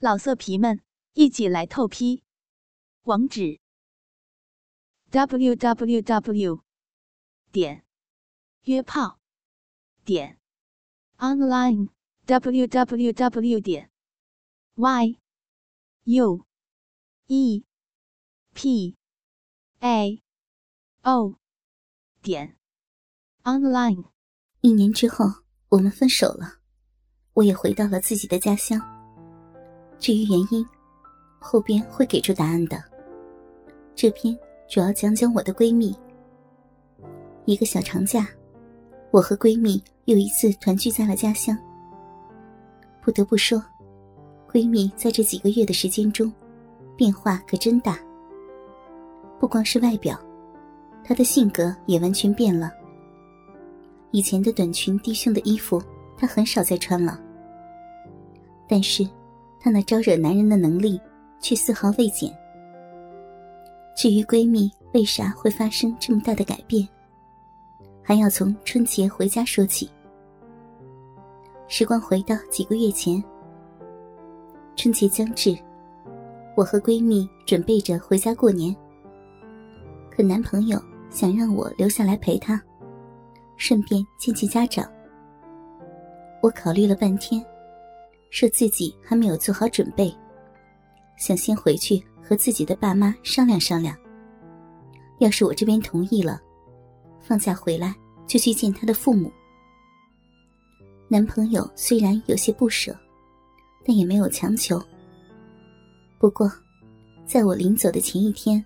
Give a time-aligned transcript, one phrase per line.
[0.00, 0.80] 老色皮们，
[1.14, 2.22] 一起来透批！
[3.02, 3.58] 网址
[5.10, 6.62] ：w w w
[7.50, 7.84] 点
[8.62, 9.18] 约炮
[10.04, 10.38] 点
[11.16, 11.88] online
[12.26, 13.90] w w w 点
[14.76, 15.18] y
[16.04, 16.46] u
[17.26, 17.64] e
[18.54, 18.96] p
[19.80, 20.22] a
[21.02, 21.40] o
[22.22, 22.56] 点
[23.42, 24.12] online。
[24.60, 26.60] 一年之后，我们分手了，
[27.32, 28.97] 我也回到了自己的家乡。
[29.98, 30.64] 至于原因，
[31.38, 32.82] 后边会给出答案的。
[33.94, 34.36] 这篇
[34.68, 35.94] 主要讲讲我的闺蜜。
[37.46, 38.28] 一个小长假，
[39.10, 41.56] 我和闺蜜又一次团聚在了家乡。
[43.02, 43.60] 不得不说，
[44.48, 46.32] 闺蜜在这几个月的时间中，
[46.94, 47.98] 变化可真大。
[49.40, 50.16] 不光是外表，
[51.02, 52.70] 她的性格也完全变了。
[54.10, 55.82] 以前的短裙低胸的衣服，
[56.16, 57.20] 她很少再穿了。
[58.68, 59.08] 但是。
[59.60, 61.00] 她那招惹男人的能力，
[61.40, 62.32] 却丝毫未减。
[63.96, 66.88] 至于闺蜜为啥会发生这么大的改变，
[68.02, 69.90] 还要从春节回家说起。
[71.66, 73.22] 时光回到几个月前，
[74.76, 75.56] 春节将至，
[76.56, 78.74] 我和闺蜜准备着回家过年。
[80.10, 82.60] 可男朋友想让我留下来陪他，
[83.56, 84.88] 顺便见见家长。
[86.40, 87.44] 我考虑了半天。
[88.30, 90.14] 说自己还没有做好准备，
[91.16, 93.96] 想先回去和自己的爸妈商量商量。
[95.18, 96.40] 要是我这边同意了，
[97.20, 97.94] 放假回来
[98.26, 99.32] 就去见他的父母。
[101.08, 102.94] 男朋友虽然有些不舍，
[103.84, 104.80] 但也没有强求。
[106.18, 106.52] 不过，
[107.26, 108.64] 在我临走的前一天，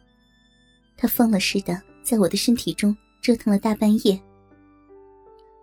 [0.96, 4.20] 他疯了似的在我的身体中折腾了大半夜，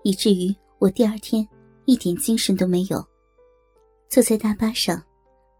[0.04, 1.46] 以至于我第二天
[1.86, 3.06] 一点精神都没有。
[4.10, 5.06] 坐在大巴上，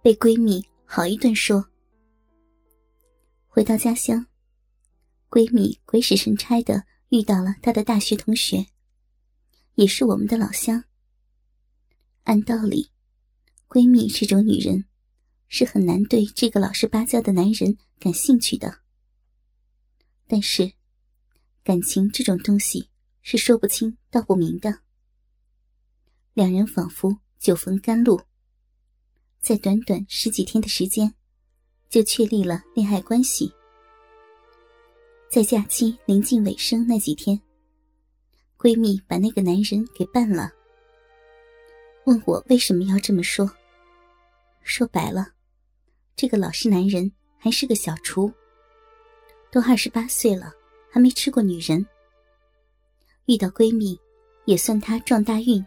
[0.02, 1.64] 被闺蜜好一顿说。
[3.46, 4.26] 回到家乡，
[5.30, 8.66] 闺蜜鬼使神差的遇到了她的大学同学，
[9.76, 10.84] 也是我们的老乡。
[12.24, 12.90] 按道理，
[13.68, 14.86] 闺蜜这种女人
[15.48, 18.80] 是很难对这个老实巴交的男人感兴趣的。
[20.26, 20.74] 但是，
[21.64, 22.90] 感情这种东西
[23.22, 24.80] 是说不清道不明的。
[26.34, 28.20] 两人仿佛久逢甘露。
[29.42, 31.14] 在短短十几天的时间，
[31.90, 33.52] 就确立了恋爱关系。
[35.30, 37.40] 在假期临近尾声那几天，
[38.58, 40.52] 闺蜜把那个男人给办了。
[42.06, 43.50] 问我为什么要这么说？
[44.62, 45.28] 说白了，
[46.16, 48.32] 这个老实男人还是个小厨，
[49.52, 50.52] 都二十八岁了，
[50.92, 51.86] 还没吃过女人。
[53.26, 53.98] 遇到闺蜜，
[54.46, 55.66] 也算他撞大运。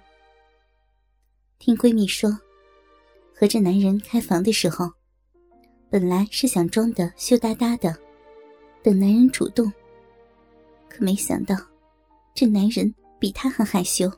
[1.59, 2.39] 听闺蜜说。
[3.43, 4.89] 和这男人开房的时候，
[5.91, 7.93] 本来是想装的羞答答的，
[8.85, 9.67] 等男人主动。
[10.89, 11.57] 可没想到，
[12.37, 14.09] 这男人比他还害羞。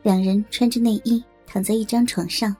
[0.00, 2.54] 两人穿着内衣躺在一张床上，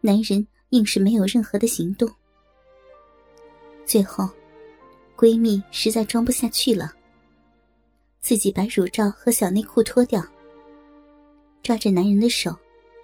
[0.00, 2.10] 男人硬是没有任何的行动。
[3.86, 4.28] 最后，
[5.16, 6.92] 闺蜜实在装不下去了，
[8.20, 10.20] 自己把乳罩和小内裤脱掉，
[11.62, 12.52] 抓着男人的手。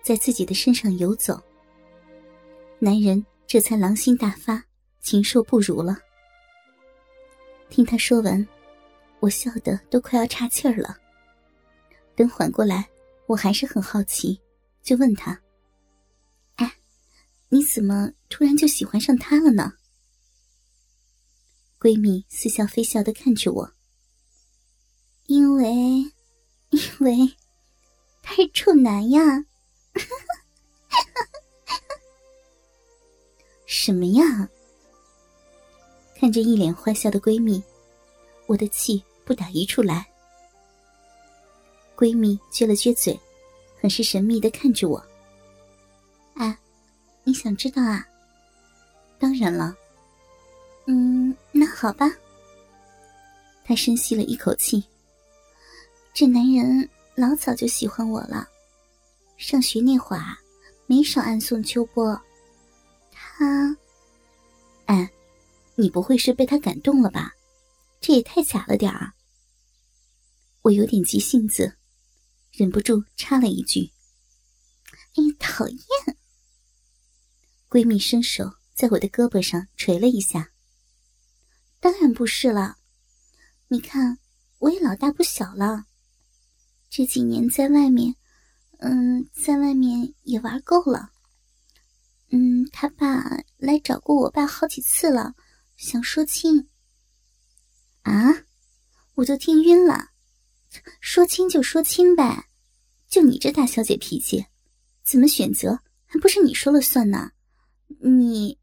[0.02, 1.40] 在自己的身上游走，
[2.78, 4.64] 男人这才狼心大发，
[5.00, 5.98] 禽兽不如了。
[7.68, 8.46] 听他说完，
[9.20, 10.96] 我笑得都快要岔气儿了。
[12.16, 12.88] 等缓过来，
[13.26, 14.40] 我还是很好奇，
[14.82, 15.40] 就问他
[16.56, 16.74] ：“哎，
[17.48, 19.74] 你怎么突然就喜欢上他了呢？”
[21.78, 23.72] 闺蜜似笑非笑的看着我
[25.26, 25.72] ：“因为，
[26.70, 27.36] 因为
[28.22, 29.44] 他是处男呀。”
[33.66, 34.48] 什么呀？
[36.16, 37.62] 看着一脸坏笑的闺蜜，
[38.46, 40.06] 我的气不打一处来。
[41.96, 43.18] 闺蜜撅了撅嘴，
[43.80, 45.02] 很是神秘的看着我。
[46.34, 46.58] 啊，
[47.24, 48.06] 你想知道啊？
[49.18, 49.74] 当然了。
[50.86, 52.10] 嗯，那好吧。
[53.64, 54.82] 她深吸了一口气。
[56.12, 58.48] 这男人老早就喜欢我了。
[59.40, 60.36] 上学那会儿，
[60.86, 62.20] 没少暗送秋波。
[63.10, 63.74] 他，
[64.84, 65.10] 哎，
[65.76, 67.34] 你不会是被他感动了吧？
[68.02, 69.14] 这也太假了点儿。
[70.60, 71.74] 我有点急性子，
[72.52, 73.90] 忍不住插了一句
[75.16, 75.78] ：“哎，讨厌！”
[77.70, 78.44] 闺蜜伸手
[78.74, 80.52] 在我的胳膊上捶了一下。
[81.80, 82.76] 当然不是了，
[83.68, 84.18] 你看
[84.58, 85.86] 我也老大不小了，
[86.90, 88.16] 这几年在外面。
[88.82, 91.10] 嗯，在外面也玩够了，
[92.30, 93.22] 嗯他爸
[93.58, 95.34] 来找过我爸好几次了，
[95.76, 96.68] 想说亲。
[98.02, 98.32] 啊，
[99.16, 100.08] 我都听晕了，
[100.98, 102.46] 说亲就说亲呗，
[103.06, 104.46] 就你这大小姐脾气，
[105.04, 107.32] 怎么选择还不是你说了算呢？
[108.00, 108.58] 你，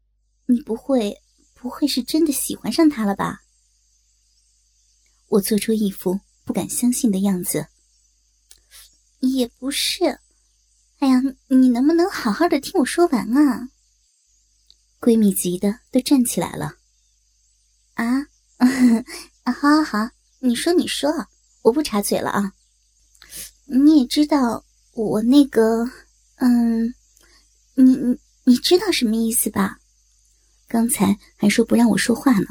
[0.46, 1.16] 你不会
[1.54, 3.42] 不会是真的喜欢上他了吧？
[5.28, 7.68] 我做出一副不敢相信的样子。
[9.20, 10.04] 也不是，
[11.00, 13.68] 哎呀，你能不能好好的听我说完啊？
[15.00, 16.76] 闺蜜急的都站起来了。
[17.94, 18.26] 啊，
[19.44, 21.10] 好好好，你说你说，
[21.62, 22.52] 我不插嘴了啊。
[23.66, 25.84] 你也知道我那个，
[26.36, 26.94] 嗯，
[27.74, 29.78] 你你你知道什么意思吧？
[30.68, 32.46] 刚才还说不让我说话呢，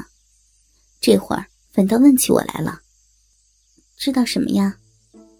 [1.00, 2.82] 这会儿反倒问起我来了。
[3.96, 4.78] 知道什么呀？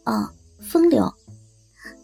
[0.04, 0.34] 哦。
[0.60, 1.14] 风流，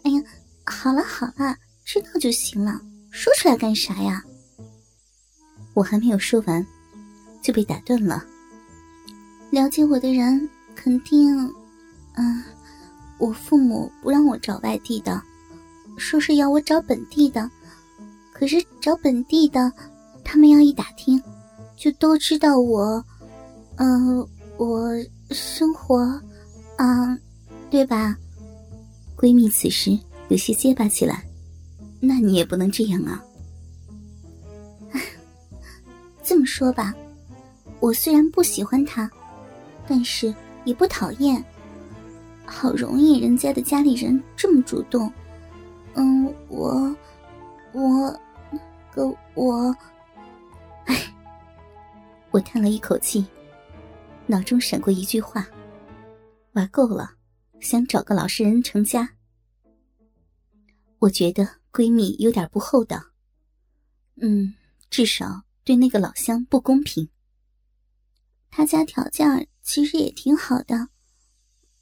[0.04, 0.22] 哎呀，
[0.64, 2.80] 好了好了，知道就行了，
[3.10, 4.22] 说出来干啥呀？
[5.72, 6.64] 我还没有说完，
[7.42, 8.22] 就被打断了。
[9.50, 11.36] 了解我的人肯定，
[12.16, 12.44] 嗯，
[13.18, 15.20] 我父母不让我找外地的，
[15.96, 17.50] 说是要我找本地的。
[18.32, 19.72] 可是找本地的，
[20.24, 21.22] 他们要一打听，
[21.76, 23.02] 就都知道我，
[23.76, 24.18] 嗯，
[24.58, 24.90] 我
[25.30, 26.20] 生活，
[26.76, 27.18] 嗯，
[27.70, 28.16] 对吧？
[29.24, 29.98] 闺蜜此时
[30.28, 31.24] 有些结巴起来，
[31.98, 33.24] 那你也不能这样啊！
[36.22, 36.94] 这么说吧，
[37.80, 39.10] 我虽然不喜欢他，
[39.88, 40.34] 但是
[40.66, 41.42] 也不讨厌。
[42.44, 45.10] 好容易人家的家里人这么主动，
[45.94, 46.94] 嗯，我，
[47.72, 48.20] 我，
[49.32, 49.76] 我，
[50.84, 51.00] 哎，
[52.30, 53.24] 我叹了一口气，
[54.26, 55.48] 脑中闪过一句话：
[56.52, 57.13] 玩够了。
[57.64, 59.16] 想找个老实人成家，
[60.98, 63.02] 我觉得闺蜜有点不厚道。
[64.16, 64.54] 嗯，
[64.90, 67.08] 至少对那个老乡不公平。
[68.50, 70.90] 他家条件其实也挺好的，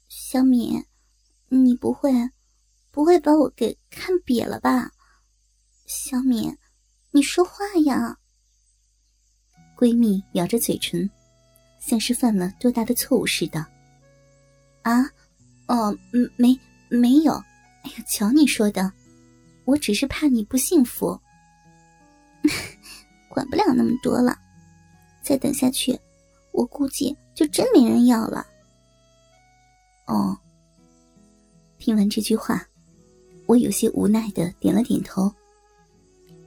[0.07, 0.85] 小敏，
[1.49, 2.13] 你不会
[2.89, 4.89] 不会把我给看瘪了吧？
[5.85, 6.57] 小敏，
[7.11, 8.17] 你说话呀！
[9.75, 11.09] 闺蜜咬着嘴唇，
[11.77, 13.59] 像是犯了多大的错误似的。
[14.83, 15.11] 啊？
[15.73, 17.33] 哦，嗯，没没有，
[17.81, 18.93] 哎呀，瞧你说的，
[19.65, 21.19] 我只是怕你不幸福，
[23.27, 24.37] 管不了那么多了，
[25.23, 25.99] 再等下去，
[26.51, 28.45] 我估计就真没人要了。
[30.05, 30.37] 哦，
[31.79, 32.63] 听完这句话，
[33.47, 35.33] 我有些无奈的点了点头，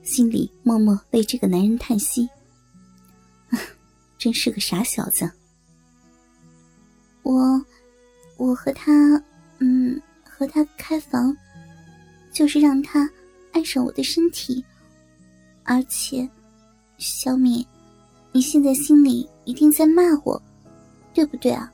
[0.03, 2.29] 心里默默为这个男人叹息，
[4.17, 5.29] 真是个傻小子。
[7.23, 7.61] 我。
[8.37, 9.21] 我和他，
[9.59, 11.35] 嗯，和他开房，
[12.31, 13.09] 就是让他
[13.51, 14.63] 爱上我的身体。
[15.63, 16.27] 而且，
[16.97, 17.65] 小敏，
[18.31, 20.41] 你现在心里一定在骂我，
[21.13, 21.71] 对不对啊？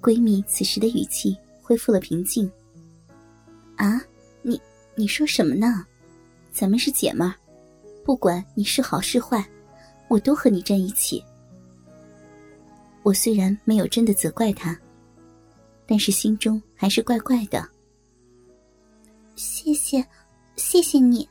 [0.00, 2.50] 闺蜜此时的语气恢复了平静。
[3.76, 4.00] 啊，
[4.42, 4.60] 你
[4.94, 5.86] 你说什么呢？
[6.50, 7.34] 咱们是姐们儿，
[8.02, 9.46] 不管你是好是坏，
[10.08, 11.22] 我都和你站一起。
[13.02, 14.76] 我虽然没有真的责怪他。
[15.86, 17.66] 但是心中还是怪怪的。
[19.36, 20.04] 谢谢，
[20.56, 21.28] 谢谢你。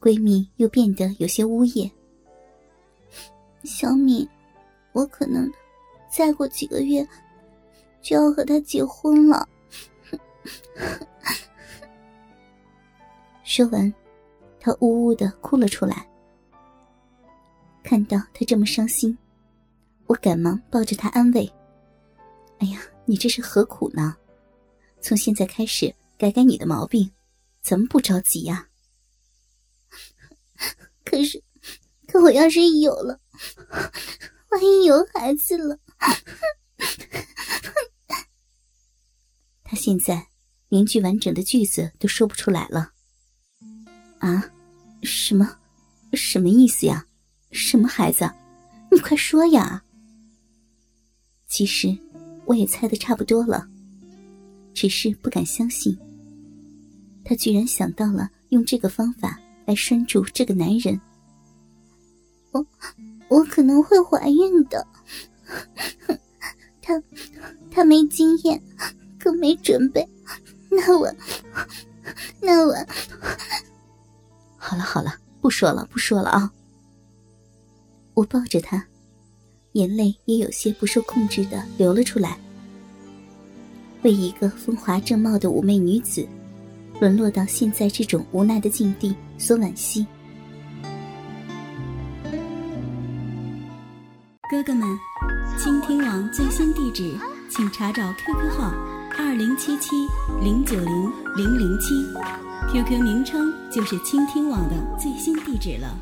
[0.00, 1.90] 闺蜜又变得有些呜咽。
[3.62, 4.28] 小敏，
[4.92, 5.50] 我可能
[6.10, 7.06] 再过几个月
[8.02, 9.48] 就要和他结婚了。
[13.42, 13.92] 说完，
[14.60, 16.06] 她呜呜的哭了出来。
[17.82, 19.16] 看到她这么伤心，
[20.06, 21.50] 我赶忙抱着她安慰。
[22.58, 24.16] 哎呀，你这是何苦呢？
[25.00, 27.10] 从现在开始改改你的毛病，
[27.60, 28.68] 咱们不着急呀。
[31.04, 31.42] 可是，
[32.06, 33.20] 可我要是有了，
[34.50, 35.78] 万一有孩子了，
[39.62, 40.28] 他现在
[40.68, 42.92] 连句完整的句子都说不出来了。
[44.20, 44.50] 啊？
[45.02, 45.58] 什么？
[46.14, 47.06] 什么意思呀？
[47.52, 48.32] 什么孩子？
[48.90, 49.84] 你快说呀！
[51.46, 51.98] 其实。
[52.46, 53.66] 我也猜的差不多了，
[54.72, 55.98] 只是不敢相信，
[57.24, 61.00] 他居然想到了用这个方法来拴住这个男人。
[62.52, 62.66] 我，
[63.28, 64.86] 我可能会怀孕的。
[66.82, 67.02] 他，
[67.70, 68.62] 他没经验，
[69.18, 70.06] 更没准备。
[70.70, 71.10] 那我，
[72.40, 72.74] 那我……
[74.56, 76.52] 好了好了，不说了不说了啊！
[78.12, 78.86] 我抱着他。
[79.74, 82.36] 眼泪也有些不受控制的流了出来。
[84.02, 86.26] 为一个风华正茂的妩媚女子，
[87.00, 90.06] 沦落到现在这种无奈的境地所惋惜。
[94.50, 94.86] 哥哥们，
[95.58, 97.12] 倾听网最新地址，
[97.50, 98.72] 请查找 QQ 号
[99.18, 99.90] 二零七七
[100.40, 101.94] 零九零零零七
[102.70, 105.98] ，QQ 名称就是倾听网的最新地址了。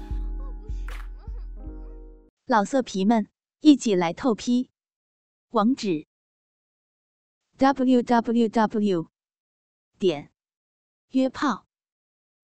[2.47, 3.27] 老色皮们，
[3.65, 4.71] 一起来透批，
[5.51, 6.09] 网址
[7.59, 9.09] ：w w w
[10.01, 10.33] 点
[11.11, 11.65] 约炮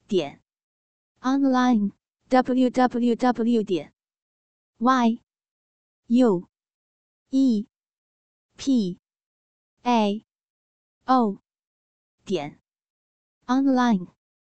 [0.07, 0.41] 点
[1.21, 1.91] online
[2.29, 3.93] w w w 点
[4.77, 5.21] y
[6.07, 6.49] u
[7.31, 7.67] e
[8.57, 9.01] p
[9.83, 10.25] a
[11.05, 11.43] o
[12.25, 12.61] 点
[13.47, 14.18] online。